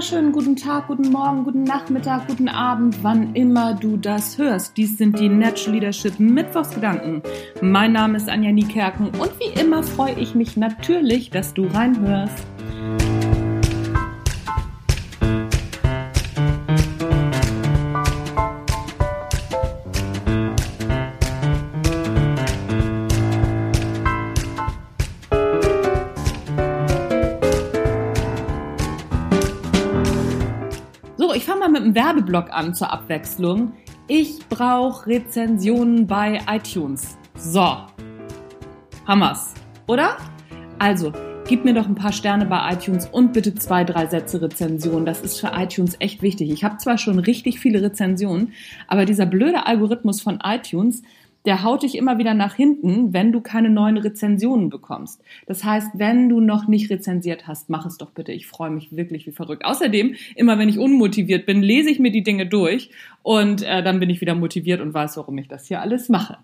wunderschönen 0.00 0.32
guten 0.32 0.56
Tag, 0.56 0.86
guten 0.86 1.10
Morgen, 1.10 1.44
guten 1.44 1.62
Nachmittag, 1.62 2.26
guten 2.26 2.48
Abend, 2.48 3.04
wann 3.04 3.34
immer 3.34 3.74
du 3.74 3.98
das 3.98 4.38
hörst. 4.38 4.78
Dies 4.78 4.96
sind 4.96 5.18
die 5.18 5.28
Natural 5.28 5.74
Leadership 5.74 6.18
Mittwochsgedanken. 6.18 7.22
Mein 7.60 7.92
Name 7.92 8.16
ist 8.16 8.26
Anja 8.26 8.50
Niekerken 8.50 9.08
und 9.08 9.30
wie 9.38 9.60
immer 9.60 9.82
freue 9.82 10.18
ich 10.18 10.34
mich 10.34 10.56
natürlich, 10.56 11.28
dass 11.28 11.52
du 11.52 11.66
reinhörst. 11.66 12.46
Ich 31.34 31.44
fange 31.44 31.60
mal 31.60 31.68
mit 31.68 31.82
einem 31.82 31.94
Werbeblock 31.94 32.50
an 32.50 32.72
zur 32.72 32.90
Abwechslung. 32.90 33.74
Ich 34.08 34.38
brauche 34.48 35.06
Rezensionen 35.06 36.06
bei 36.06 36.40
iTunes. 36.50 37.18
So. 37.36 37.76
Hammers, 39.06 39.52
oder? 39.86 40.16
Also, 40.78 41.12
gib 41.46 41.66
mir 41.66 41.74
doch 41.74 41.86
ein 41.86 41.94
paar 41.94 42.12
Sterne 42.12 42.46
bei 42.46 42.72
iTunes 42.72 43.06
und 43.06 43.34
bitte 43.34 43.54
zwei, 43.54 43.84
drei 43.84 44.06
Sätze 44.06 44.40
Rezension. 44.40 45.04
Das 45.04 45.20
ist 45.20 45.38
für 45.38 45.52
iTunes 45.54 45.96
echt 45.98 46.22
wichtig. 46.22 46.50
Ich 46.50 46.64
habe 46.64 46.78
zwar 46.78 46.96
schon 46.96 47.18
richtig 47.18 47.60
viele 47.60 47.82
Rezensionen, 47.82 48.54
aber 48.88 49.04
dieser 49.04 49.26
blöde 49.26 49.66
Algorithmus 49.66 50.22
von 50.22 50.38
iTunes 50.42 51.02
der 51.46 51.62
haut 51.62 51.82
dich 51.82 51.96
immer 51.96 52.18
wieder 52.18 52.34
nach 52.34 52.54
hinten, 52.54 53.12
wenn 53.12 53.32
du 53.32 53.40
keine 53.40 53.70
neuen 53.70 53.96
Rezensionen 53.96 54.68
bekommst. 54.68 55.22
Das 55.46 55.64
heißt, 55.64 55.92
wenn 55.94 56.28
du 56.28 56.40
noch 56.40 56.68
nicht 56.68 56.90
rezensiert 56.90 57.46
hast, 57.46 57.70
mach 57.70 57.86
es 57.86 57.96
doch 57.96 58.10
bitte. 58.10 58.32
Ich 58.32 58.46
freue 58.46 58.70
mich 58.70 58.94
wirklich 58.94 59.26
wie 59.26 59.32
verrückt. 59.32 59.64
Außerdem, 59.64 60.14
immer 60.36 60.58
wenn 60.58 60.68
ich 60.68 60.78
unmotiviert 60.78 61.46
bin, 61.46 61.62
lese 61.62 61.90
ich 61.90 61.98
mir 61.98 62.10
die 62.10 62.22
Dinge 62.22 62.46
durch 62.46 62.90
und 63.22 63.62
äh, 63.62 63.82
dann 63.82 64.00
bin 64.00 64.10
ich 64.10 64.20
wieder 64.20 64.34
motiviert 64.34 64.80
und 64.80 64.92
weiß, 64.92 65.16
warum 65.16 65.38
ich 65.38 65.48
das 65.48 65.66
hier 65.66 65.80
alles 65.80 66.08
mache. 66.08 66.38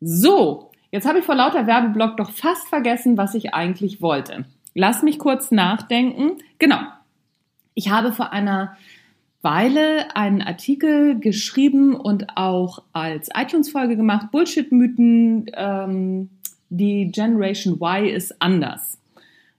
So, 0.00 0.70
jetzt 0.90 1.06
habe 1.06 1.20
ich 1.20 1.24
vor 1.24 1.36
lauter 1.36 1.66
Werbeblock 1.66 2.16
doch 2.16 2.30
fast 2.30 2.68
vergessen, 2.68 3.16
was 3.16 3.34
ich 3.34 3.54
eigentlich 3.54 4.02
wollte. 4.02 4.44
Lass 4.74 5.02
mich 5.02 5.18
kurz 5.18 5.50
nachdenken. 5.50 6.38
Genau. 6.58 6.78
Ich 7.74 7.90
habe 7.90 8.12
vor 8.12 8.32
einer 8.32 8.76
Weile 9.42 10.14
einen 10.16 10.42
Artikel 10.42 11.18
geschrieben 11.18 11.94
und 11.94 12.36
auch 12.36 12.82
als 12.92 13.30
iTunes-Folge 13.34 13.96
gemacht, 13.96 14.30
Bullshit-Mythen, 14.32 15.50
ähm, 15.54 16.30
die 16.68 17.10
Generation 17.10 17.80
Y 17.80 18.06
ist 18.06 18.40
anders. 18.42 18.98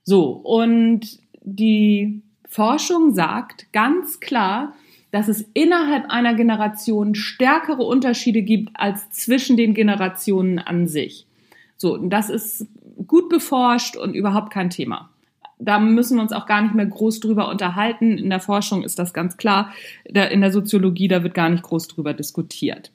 So, 0.04 0.30
und 0.30 1.20
die 1.42 2.22
Forschung 2.48 3.14
sagt 3.14 3.72
ganz 3.74 4.20
klar, 4.20 4.74
dass 5.09 5.28
es 5.28 5.46
innerhalb 5.54 6.09
einer 6.09 6.36
Generation 6.36 7.16
stärkere 7.16 7.84
Unterschiede 7.84 8.44
gibt 8.44 8.70
als 8.76 9.09
zwischen 9.09 9.58
den 9.58 9.74
Generationen 9.74 10.59
an 10.59 10.88
sich. 10.88 11.28
So, 11.76 11.96
und 11.96 12.09
das 12.12 12.30
ist 12.30 12.68
gut 13.08 13.30
beforscht 13.30 13.98
und 13.98 14.14
überhaupt 14.14 14.54
kein 14.54 14.70
Thema 14.70 15.11
da 15.62 15.80
müssen 15.80 16.17
wir 16.17 16.23
uns 16.23 16.34
auch 16.34 16.45
gar 16.45 16.62
nicht 16.62 16.76
mehr 16.76 16.86
groß 16.86 17.20
drüber 17.20 17.50
unterhalten. 17.50 18.17
In 18.17 18.30
der 18.30 18.40
Forschung 18.40 18.84
ist 18.84 19.00
das 19.00 19.14
ganz 19.14 19.38
klar. 19.38 19.72
In 20.03 20.42
der 20.42 20.52
Soziologie, 20.52 21.08
da 21.08 21.23
wird 21.23 21.34
gar 21.34 21.50
nicht 21.50 21.64
groß 21.64 21.88
drüber 21.88 22.14
diskutiert. 22.14 22.92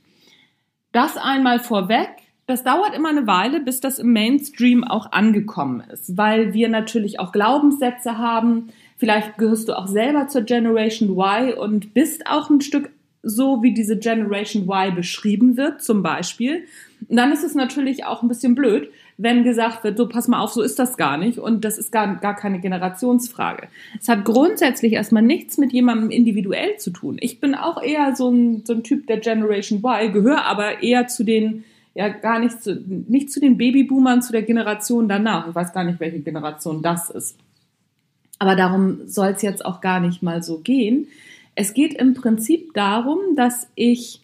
Das 0.93 1.17
einmal 1.17 1.61
vorweg. 1.61 2.09
Das 2.49 2.63
dauert 2.63 2.95
immer 2.95 3.09
eine 3.09 3.27
Weile, 3.27 3.59
bis 3.59 3.81
das 3.81 3.99
im 3.99 4.13
Mainstream 4.13 4.85
auch 4.85 5.11
angekommen 5.11 5.83
ist, 5.93 6.17
weil 6.17 6.55
wir 6.55 6.69
natürlich 6.69 7.19
auch 7.19 7.33
Glaubenssätze 7.33 8.19
haben. 8.19 8.69
Vielleicht 8.97 9.37
gehörst 9.37 9.69
du 9.69 9.77
auch 9.77 9.89
selber 9.89 10.29
zur 10.29 10.43
Generation 10.43 11.11
Y 11.19 11.55
und 11.55 11.93
bist 11.93 12.29
auch 12.29 12.49
ein 12.49 12.61
Stück 12.61 12.91
so, 13.25 13.65
wie 13.65 13.75
diese 13.75 13.99
Generation 13.99 14.69
Y 14.69 14.95
beschrieben 14.95 15.57
wird, 15.57 15.83
zum 15.83 16.05
Beispiel. 16.05 16.67
Und 17.09 17.17
dann 17.17 17.33
ist 17.33 17.45
es 17.45 17.55
natürlich 17.55 18.05
auch 18.05 18.23
ein 18.23 18.29
bisschen 18.29 18.55
blöd, 18.55 18.91
wenn 19.17 19.45
gesagt 19.45 19.85
wird, 19.85 19.97
so 19.97 20.09
pass 20.09 20.29
mal 20.29 20.41
auf, 20.41 20.53
so 20.53 20.63
ist 20.63 20.79
das 20.79 20.97
gar 20.97 21.17
nicht 21.17 21.39
und 21.39 21.65
das 21.65 21.79
ist 21.79 21.93
gar, 21.93 22.17
gar 22.17 22.35
keine 22.35 22.61
Generationsfrage. 22.61 23.69
Es 23.99 24.09
hat 24.09 24.25
grundsätzlich 24.25 24.93
erstmal 24.93 25.23
nichts 25.23 25.57
mit 25.57 25.73
jemandem 25.73 26.11
individuell 26.11 26.77
zu 26.79 26.91
tun. 26.91 27.17
Ich 27.21 27.41
bin 27.41 27.55
auch 27.55 27.83
eher 27.83 28.15
so 28.17 28.31
ein, 28.31 28.65
so 28.67 28.75
ein 28.75 28.83
Typ 28.83 29.07
der 29.07 29.19
Generation 29.19 29.79
Y, 29.85 30.13
gehöre 30.13 30.45
aber 30.45 30.83
eher 30.83 31.07
zu 31.07 31.25
den, 31.25 31.65
ja 31.95 32.09
gar 32.09 32.41
nicht 32.41 32.63
zu, 32.63 32.75
nicht 32.75 33.31
zu 33.33 33.41
den 33.41 33.57
Babyboomern, 33.57 34.21
zu 34.21 34.33
der 34.33 34.43
Generation 34.43 35.09
danach. 35.09 35.49
Ich 35.49 35.55
weiß 35.55 35.73
gar 35.73 35.85
nicht, 35.85 36.01
welche 36.01 36.21
Generation 36.21 36.83
das 36.83 37.09
ist. 37.09 37.39
Aber 38.39 38.55
darum 38.55 39.07
soll 39.07 39.29
es 39.29 39.43
jetzt 39.43 39.65
auch 39.65 39.81
gar 39.81 40.01
nicht 40.01 40.23
mal 40.23 40.43
so 40.43 40.59
gehen. 40.59 41.09
Es 41.55 41.73
geht 41.73 41.95
im 41.95 42.13
Prinzip 42.13 42.75
darum, 42.75 43.19
dass 43.35 43.69
ich 43.77 44.21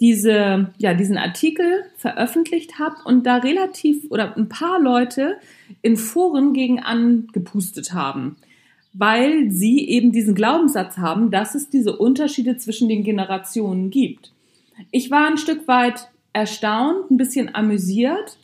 diese, 0.00 0.72
ja, 0.78 0.94
diesen 0.94 1.18
Artikel 1.18 1.84
veröffentlicht 1.96 2.78
habe 2.78 2.96
und 3.04 3.26
da 3.26 3.36
relativ 3.36 4.04
oder 4.10 4.36
ein 4.36 4.48
paar 4.48 4.80
Leute 4.80 5.38
in 5.82 5.96
Foren 5.96 6.52
gegen 6.52 6.80
angepustet 6.80 7.92
haben, 7.92 8.36
weil 8.92 9.50
sie 9.50 9.88
eben 9.88 10.12
diesen 10.12 10.34
Glaubenssatz 10.34 10.98
haben, 10.98 11.30
dass 11.30 11.54
es 11.54 11.68
diese 11.68 11.96
Unterschiede 11.96 12.56
zwischen 12.56 12.88
den 12.88 13.02
Generationen 13.02 13.90
gibt. 13.90 14.32
Ich 14.92 15.10
war 15.10 15.26
ein 15.26 15.38
Stück 15.38 15.66
weit 15.66 16.08
erstaunt, 16.32 17.10
ein 17.10 17.16
bisschen 17.16 17.54
amüsiert, 17.54 18.38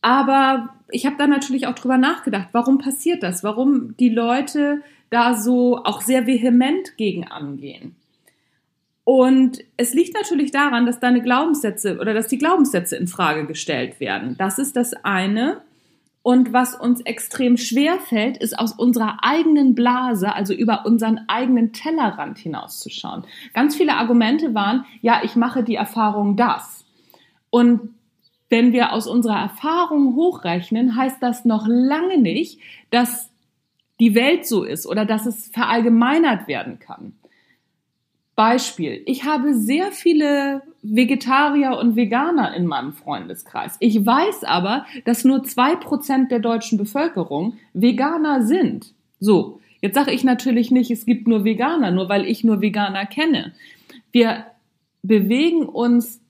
aber 0.00 0.74
ich 0.90 1.06
habe 1.06 1.16
da 1.18 1.26
natürlich 1.26 1.66
auch 1.66 1.74
drüber 1.74 1.98
nachgedacht, 1.98 2.48
warum 2.52 2.78
passiert 2.78 3.22
das? 3.24 3.42
Warum 3.42 3.96
die 3.96 4.10
Leute 4.10 4.82
da 5.10 5.34
so 5.34 5.78
auch 5.78 6.02
sehr 6.02 6.26
vehement 6.26 6.96
gegen 6.96 7.24
angehen? 7.24 7.96
Und 9.04 9.58
es 9.76 9.92
liegt 9.92 10.14
natürlich 10.14 10.50
daran, 10.50 10.86
dass 10.86 10.98
deine 10.98 11.20
Glaubenssätze 11.20 11.98
oder 11.98 12.14
dass 12.14 12.26
die 12.26 12.38
Glaubenssätze 12.38 12.96
in 12.96 13.06
Frage 13.06 13.46
gestellt 13.46 14.00
werden. 14.00 14.36
Das 14.38 14.58
ist 14.58 14.76
das 14.76 14.94
eine. 15.04 15.60
Und 16.22 16.54
was 16.54 16.74
uns 16.74 17.02
extrem 17.02 17.58
schwer 17.58 17.98
fällt, 17.98 18.38
ist 18.38 18.58
aus 18.58 18.72
unserer 18.72 19.18
eigenen 19.20 19.74
Blase, 19.74 20.34
also 20.34 20.54
über 20.54 20.86
unseren 20.86 21.20
eigenen 21.28 21.74
Tellerrand 21.74 22.38
hinauszuschauen. 22.38 23.24
Ganz 23.52 23.76
viele 23.76 23.96
Argumente 23.96 24.54
waren, 24.54 24.86
ja, 25.02 25.20
ich 25.22 25.36
mache 25.36 25.62
die 25.62 25.74
Erfahrung 25.74 26.36
das. 26.36 26.86
Und 27.50 27.94
wenn 28.48 28.72
wir 28.72 28.94
aus 28.94 29.06
unserer 29.06 29.38
Erfahrung 29.38 30.14
hochrechnen, 30.14 30.96
heißt 30.96 31.22
das 31.22 31.44
noch 31.44 31.66
lange 31.68 32.16
nicht, 32.16 32.58
dass 32.88 33.30
die 34.00 34.14
Welt 34.14 34.46
so 34.46 34.64
ist 34.64 34.86
oder 34.86 35.04
dass 35.04 35.26
es 35.26 35.48
verallgemeinert 35.48 36.48
werden 36.48 36.78
kann. 36.78 37.12
Beispiel. 38.36 39.02
Ich 39.06 39.24
habe 39.24 39.54
sehr 39.54 39.92
viele 39.92 40.62
Vegetarier 40.82 41.78
und 41.78 41.96
Veganer 41.96 42.54
in 42.54 42.66
meinem 42.66 42.92
Freundeskreis. 42.92 43.76
Ich 43.80 44.04
weiß 44.04 44.44
aber, 44.44 44.86
dass 45.04 45.24
nur 45.24 45.44
zwei 45.44 45.76
Prozent 45.76 46.30
der 46.30 46.40
deutschen 46.40 46.76
Bevölkerung 46.76 47.54
Veganer 47.72 48.42
sind. 48.42 48.92
So, 49.20 49.60
jetzt 49.80 49.94
sage 49.94 50.12
ich 50.12 50.24
natürlich 50.24 50.70
nicht, 50.70 50.90
es 50.90 51.06
gibt 51.06 51.28
nur 51.28 51.44
Veganer, 51.44 51.90
nur 51.90 52.08
weil 52.08 52.26
ich 52.26 52.44
nur 52.44 52.60
Veganer 52.60 53.06
kenne. 53.06 53.52
Wir 54.12 54.46
bewegen 55.02 55.66
uns 55.66 56.20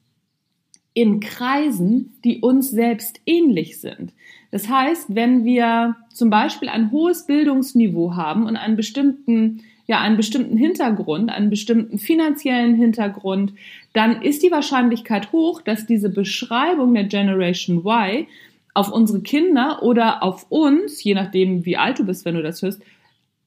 in 0.94 1.20
Kreisen, 1.20 2.14
die 2.24 2.40
uns 2.40 2.70
selbst 2.70 3.20
ähnlich 3.26 3.80
sind. 3.80 4.12
Das 4.50 4.68
heißt, 4.68 5.14
wenn 5.14 5.44
wir 5.44 5.96
zum 6.12 6.30
Beispiel 6.30 6.68
ein 6.68 6.92
hohes 6.92 7.26
Bildungsniveau 7.26 8.14
haben 8.14 8.46
und 8.46 8.56
einen 8.56 8.76
bestimmten 8.76 9.62
ja 9.86 10.00
einen 10.00 10.16
bestimmten 10.16 10.56
Hintergrund, 10.56 11.30
einen 11.30 11.50
bestimmten 11.50 11.98
finanziellen 11.98 12.74
Hintergrund, 12.74 13.52
dann 13.92 14.22
ist 14.22 14.42
die 14.42 14.50
Wahrscheinlichkeit 14.50 15.32
hoch, 15.32 15.60
dass 15.60 15.86
diese 15.86 16.08
Beschreibung 16.08 16.94
der 16.94 17.04
Generation 17.04 17.78
Y 17.84 18.26
auf 18.72 18.90
unsere 18.90 19.20
Kinder 19.20 19.82
oder 19.82 20.22
auf 20.22 20.46
uns, 20.48 21.04
je 21.04 21.14
nachdem 21.14 21.64
wie 21.64 21.76
alt 21.76 21.98
du 21.98 22.04
bist, 22.04 22.24
wenn 22.24 22.34
du 22.34 22.42
das 22.42 22.62
hörst, 22.62 22.82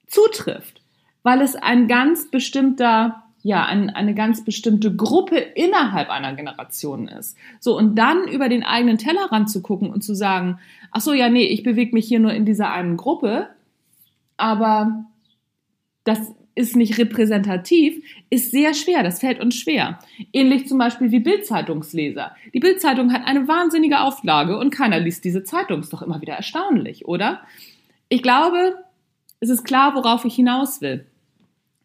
zutrifft, 0.06 0.82
weil 1.24 1.42
es 1.42 1.56
ein 1.56 1.88
ganz 1.88 2.30
bestimmter 2.30 3.24
ja, 3.48 3.66
ein, 3.66 3.90
eine 3.90 4.14
ganz 4.14 4.44
bestimmte 4.44 4.94
Gruppe 4.94 5.38
innerhalb 5.38 6.10
einer 6.10 6.34
Generation 6.34 7.08
ist. 7.08 7.38
So, 7.62 7.78
und 7.78 7.96
dann 7.96 8.28
über 8.28 8.50
den 8.50 8.62
eigenen 8.62 8.98
Tellerrand 8.98 9.50
zu 9.50 9.62
gucken 9.62 9.90
und 9.90 10.04
zu 10.04 10.16
sagen, 10.16 10.60
ach 10.92 11.00
so, 11.00 11.14
ja, 11.14 11.30
nee, 11.30 11.46
ich 11.46 11.64
bewege 11.64 11.94
mich 11.94 12.10
hier 12.10 12.20
nur 12.20 12.34
in 12.34 12.44
dieser 12.44 12.74
einen 12.74 12.98
Gruppe, 12.98 13.48
aber 14.36 15.06
das 16.04 16.20
ist 16.56 16.76
nicht 16.76 16.98
repräsentativ, 16.98 18.04
ist 18.30 18.52
sehr 18.52 18.74
schwer. 18.74 19.02
Das 19.02 19.22
fällt 19.22 19.40
uns 19.40 19.56
schwer. 19.56 20.00
Ähnlich 20.34 20.68
zum 20.68 20.78
Beispiel 20.78 21.12
wie 21.12 21.22
Bildzeitungsleser. 21.22 22.36
Die 22.54 22.60
Bildzeitung 22.60 23.14
hat 23.14 23.26
eine 23.26 23.48
wahnsinnige 23.48 24.02
Auflage 24.02 24.58
und 24.58 24.72
keiner 24.72 25.00
liest 25.00 25.24
diese 25.24 25.46
Zeitung. 25.46 25.80
Ist 25.80 25.94
doch 25.94 26.02
immer 26.02 26.20
wieder 26.20 26.34
erstaunlich, 26.34 27.08
oder? 27.08 27.40
Ich 28.10 28.22
glaube, 28.22 28.76
es 29.40 29.50
ist 29.50 29.64
klar, 29.64 29.96
worauf 29.96 30.26
ich 30.26 30.36
hinaus 30.36 30.82
will. 30.82 31.06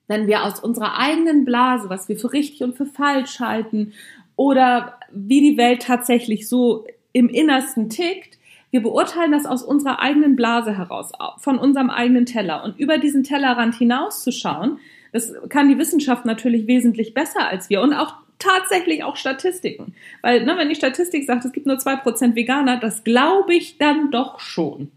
Wenn 0.08 0.26
wir 0.26 0.44
aus 0.44 0.60
unserer 0.60 0.98
eigenen 0.98 1.44
Blase, 1.44 1.88
was 1.88 2.08
wir 2.08 2.18
für 2.18 2.32
richtig 2.32 2.62
und 2.62 2.76
für 2.76 2.86
falsch 2.86 3.40
halten 3.40 3.92
oder 4.36 4.98
wie 5.12 5.40
die 5.40 5.56
Welt 5.56 5.82
tatsächlich 5.82 6.48
so 6.48 6.86
im 7.12 7.28
Innersten 7.28 7.88
tickt, 7.88 8.38
Wir 8.72 8.82
beurteilen 8.82 9.32
das 9.32 9.44
aus 9.44 9.62
unserer 9.62 10.00
eigenen 10.00 10.34
Blase 10.34 10.76
heraus, 10.76 11.12
von 11.38 11.58
unserem 11.58 11.90
eigenen 11.90 12.24
Teller. 12.24 12.64
Und 12.64 12.78
über 12.80 12.96
diesen 12.96 13.22
Tellerrand 13.22 13.74
hinauszuschauen, 13.74 14.78
das 15.12 15.34
kann 15.50 15.68
die 15.68 15.76
Wissenschaft 15.76 16.24
natürlich 16.24 16.66
wesentlich 16.66 17.12
besser 17.12 17.46
als 17.46 17.68
wir 17.68 17.82
und 17.82 17.92
auch 17.92 18.14
tatsächlich 18.38 19.04
auch 19.04 19.16
Statistiken. 19.16 19.94
Weil, 20.22 20.46
ne, 20.46 20.56
wenn 20.56 20.70
die 20.70 20.74
Statistik 20.74 21.26
sagt, 21.26 21.44
es 21.44 21.52
gibt 21.52 21.66
nur 21.66 21.78
zwei 21.78 21.96
Prozent 21.96 22.34
Veganer, 22.34 22.78
das 22.78 23.04
glaube 23.04 23.54
ich 23.54 23.76
dann 23.76 24.10
doch 24.10 24.40
schon. 24.40 24.90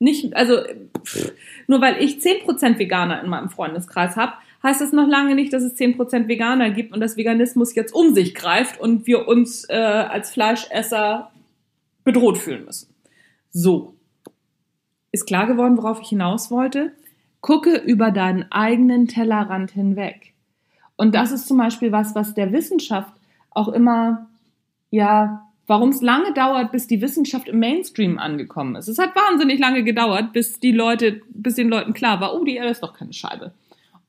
Nicht, 0.00 0.34
also 0.34 0.58
pff, 1.04 1.32
nur 1.68 1.80
weil 1.80 2.02
ich 2.02 2.20
zehn 2.20 2.40
Prozent 2.40 2.80
Veganer 2.80 3.22
in 3.22 3.30
meinem 3.30 3.48
Freundeskreis 3.48 4.16
habe, 4.16 4.32
heißt 4.62 4.80
das 4.80 4.92
noch 4.92 5.08
lange 5.08 5.34
nicht, 5.34 5.52
dass 5.52 5.62
es 5.62 5.74
zehn 5.74 5.96
Prozent 5.96 6.28
Veganer 6.28 6.70
gibt 6.70 6.92
und 6.92 7.00
dass 7.00 7.16
Veganismus 7.16 7.74
jetzt 7.74 7.94
um 7.94 8.14
sich 8.14 8.34
greift 8.34 8.80
und 8.80 9.06
wir 9.06 9.26
uns 9.26 9.68
äh, 9.68 9.74
als 9.74 10.30
Fleischesser 10.30 11.30
bedroht 12.04 12.38
fühlen 12.38 12.64
müssen. 12.64 12.94
So. 13.50 13.94
Ist 15.12 15.26
klar 15.26 15.46
geworden, 15.46 15.76
worauf 15.76 16.00
ich 16.00 16.08
hinaus 16.08 16.50
wollte? 16.50 16.92
Gucke 17.40 17.76
über 17.78 18.10
deinen 18.10 18.50
eigenen 18.52 19.08
Tellerrand 19.08 19.70
hinweg. 19.72 20.34
Und 20.96 21.14
das 21.14 21.32
ist 21.32 21.48
zum 21.48 21.56
Beispiel 21.56 21.90
was, 21.90 22.14
was 22.14 22.34
der 22.34 22.52
Wissenschaft 22.52 23.14
auch 23.50 23.68
immer, 23.68 24.28
ja, 24.90 25.50
warum 25.66 25.88
es 25.88 26.02
lange 26.02 26.34
dauert, 26.34 26.72
bis 26.72 26.86
die 26.86 27.00
Wissenschaft 27.00 27.48
im 27.48 27.58
Mainstream 27.58 28.18
angekommen 28.18 28.76
ist. 28.76 28.88
Es 28.88 28.98
hat 28.98 29.16
wahnsinnig 29.16 29.58
lange 29.58 29.82
gedauert, 29.82 30.32
bis 30.32 30.60
die 30.60 30.72
Leute, 30.72 31.22
bis 31.30 31.54
den 31.54 31.68
Leuten 31.68 31.94
klar 31.94 32.20
war, 32.20 32.34
oh, 32.34 32.44
die 32.44 32.56
Erde 32.56 32.70
ist 32.70 32.82
doch 32.82 32.92
keine 32.92 33.12
Scheibe. 33.12 33.52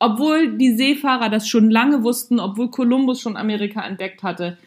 Obwohl 0.03 0.57
die 0.57 0.75
Seefahrer 0.75 1.29
das 1.29 1.47
schon 1.47 1.69
lange 1.69 2.01
wussten, 2.01 2.39
obwohl 2.39 2.71
Kolumbus 2.71 3.21
schon 3.21 3.37
Amerika 3.37 3.85
entdeckt 3.85 4.23
hatte, 4.23 4.57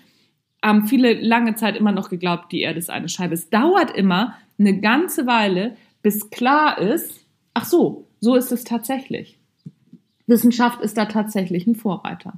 haben 0.64 0.86
viele 0.86 1.14
lange 1.14 1.56
Zeit 1.56 1.76
immer 1.76 1.90
noch 1.90 2.08
geglaubt, 2.08 2.52
die 2.52 2.60
Erde 2.60 2.78
ist 2.78 2.88
eine 2.88 3.08
Scheibe. 3.08 3.34
Es 3.34 3.50
dauert 3.50 3.90
immer 3.90 4.34
eine 4.60 4.80
ganze 4.80 5.26
Weile, 5.26 5.76
bis 6.02 6.30
klar 6.30 6.78
ist, 6.78 7.26
ach 7.52 7.64
so, 7.64 8.06
so 8.20 8.36
ist 8.36 8.52
es 8.52 8.62
tatsächlich. 8.62 9.36
Wissenschaft 10.28 10.80
ist 10.80 10.96
da 10.96 11.06
tatsächlich 11.06 11.66
ein 11.66 11.74
Vorreiter. 11.74 12.34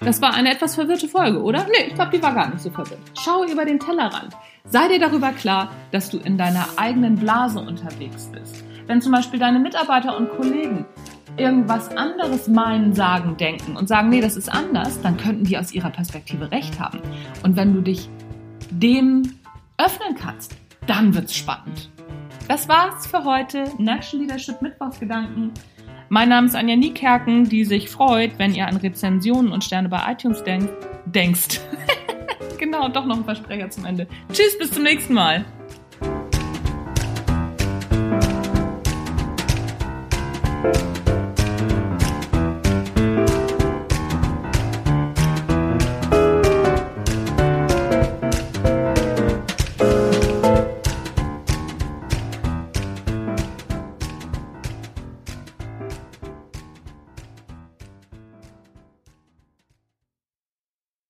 Das 0.00 0.20
war 0.20 0.34
eine 0.34 0.52
etwas 0.52 0.74
verwirrte 0.74 1.08
Folge, 1.08 1.42
oder? 1.42 1.66
Nee, 1.66 1.88
ich 1.88 1.94
glaube, 1.94 2.14
die 2.14 2.22
war 2.22 2.34
gar 2.34 2.50
nicht 2.50 2.60
so 2.60 2.70
verwirrt. 2.70 3.00
Schau 3.18 3.44
über 3.44 3.64
den 3.64 3.78
Tellerrand. 3.80 4.34
Sei 4.70 4.86
dir 4.88 4.98
darüber 4.98 5.32
klar, 5.32 5.70
dass 5.92 6.10
du 6.10 6.18
in 6.18 6.36
deiner 6.36 6.66
eigenen 6.76 7.16
Blase 7.16 7.58
unterwegs 7.58 8.26
bist. 8.30 8.64
Wenn 8.86 9.00
zum 9.00 9.12
Beispiel 9.12 9.38
deine 9.38 9.58
Mitarbeiter 9.58 10.14
und 10.14 10.28
Kollegen 10.30 10.84
irgendwas 11.38 11.96
anderes 11.96 12.48
meinen, 12.48 12.92
sagen, 12.92 13.38
denken 13.38 13.76
und 13.76 13.88
sagen, 13.88 14.10
nee, 14.10 14.20
das 14.20 14.36
ist 14.36 14.52
anders, 14.52 15.00
dann 15.00 15.16
könnten 15.16 15.44
die 15.44 15.56
aus 15.56 15.72
ihrer 15.72 15.88
Perspektive 15.88 16.50
recht 16.50 16.78
haben. 16.78 17.00
Und 17.42 17.56
wenn 17.56 17.72
du 17.72 17.80
dich 17.80 18.10
dem 18.70 19.22
öffnen 19.78 20.14
kannst, 20.16 20.54
dann 20.86 21.14
wird's 21.14 21.34
spannend. 21.34 21.90
Das 22.46 22.68
war's 22.68 23.06
für 23.06 23.24
heute. 23.24 23.64
Natural 23.78 24.22
Leadership 24.22 24.60
Mittwochsgedanken. 24.60 25.52
Mein 26.10 26.28
Name 26.28 26.46
ist 26.46 26.56
Anja 26.56 26.76
Niekerken, 26.76 27.48
die 27.48 27.64
sich 27.64 27.88
freut, 27.88 28.38
wenn 28.38 28.54
ihr 28.54 28.66
an 28.66 28.76
Rezensionen 28.76 29.50
und 29.50 29.64
Sterne 29.64 29.88
bei 29.88 30.12
iTunes 30.12 30.44
denkt, 30.44 30.70
denkst. 31.06 31.60
genau, 32.58 32.88
doch 32.88 33.06
noch 33.06 33.16
ein 33.16 33.24
Versprecher 33.24 33.70
zum 33.70 33.84
Ende. 33.84 34.06
Tschüss, 34.32 34.58
bis 34.58 34.72
zum 34.72 34.82
nächsten 34.82 35.14
Mal. 35.14 35.44